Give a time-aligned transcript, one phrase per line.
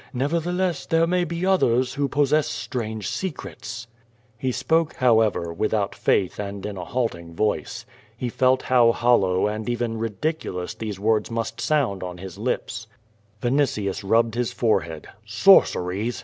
[0.15, 3.85] Nevertheless, there may be others who possess strange secrets."
[4.35, 7.85] He spoke, however, without faith and in a halting voice.
[8.17, 12.87] He felt how hollow and even ridiculous these words must sound on his lips.
[13.43, 15.05] Vinitius rubbed his forehead.
[15.23, 16.19] "Sorceries!"